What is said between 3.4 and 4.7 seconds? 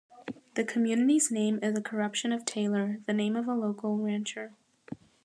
a local rancher.